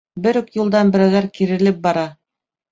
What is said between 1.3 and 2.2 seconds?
кирелеп бара